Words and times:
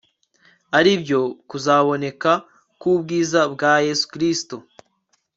ari 0.77 0.91
byo 1.01 1.21
kuzaboneka 1.49 2.31
k'ubwiza 2.79 3.39
bwa 3.53 3.73
yesu 3.85 4.05
kristo 4.13 4.55